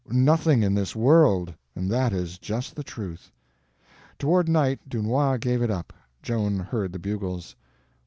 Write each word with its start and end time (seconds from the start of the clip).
Nothing 0.09 0.63
in 0.63 0.73
this 0.73 0.95
world—and 0.95 1.91
that 1.91 2.11
is 2.11 2.39
just 2.39 2.75
the 2.75 2.83
truth. 2.83 3.31
Toward 4.17 4.49
night 4.49 4.79
Dunois 4.89 5.37
gave 5.37 5.61
it 5.61 5.69
up. 5.69 5.93
Joan 6.23 6.57
heard 6.57 6.91
the 6.91 6.97
bugles. 6.97 7.55